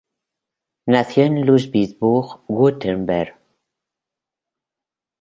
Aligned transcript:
Nació 0.87 1.25
en 1.25 1.45
Ludwigsburg, 1.45 2.39
Württemberg. 2.47 3.37